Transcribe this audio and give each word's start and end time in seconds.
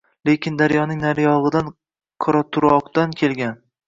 Lekin 0.27 0.55
daryoning 0.59 1.03
nariyog‘idan 1.03 1.69
qoraquroqdan 2.25 3.15
kelgan 3.21 3.55